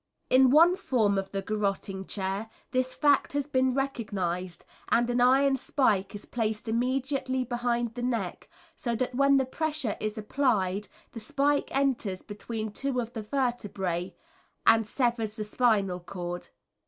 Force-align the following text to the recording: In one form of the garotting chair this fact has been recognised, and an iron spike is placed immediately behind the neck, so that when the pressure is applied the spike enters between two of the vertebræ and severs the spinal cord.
In 0.31 0.49
one 0.49 0.75
form 0.75 1.19
of 1.19 1.29
the 1.29 1.43
garotting 1.43 2.05
chair 2.07 2.49
this 2.71 2.95
fact 2.95 3.33
has 3.33 3.45
been 3.45 3.75
recognised, 3.75 4.65
and 4.89 5.07
an 5.11 5.21
iron 5.21 5.55
spike 5.55 6.15
is 6.15 6.25
placed 6.25 6.67
immediately 6.67 7.43
behind 7.43 7.93
the 7.93 8.01
neck, 8.01 8.49
so 8.75 8.95
that 8.95 9.13
when 9.13 9.37
the 9.37 9.45
pressure 9.45 9.97
is 9.99 10.17
applied 10.17 10.87
the 11.11 11.19
spike 11.19 11.69
enters 11.77 12.23
between 12.23 12.71
two 12.71 12.99
of 12.99 13.13
the 13.13 13.21
vertebræ 13.21 14.15
and 14.65 14.87
severs 14.87 15.35
the 15.35 15.43
spinal 15.43 15.99
cord. 15.99 16.47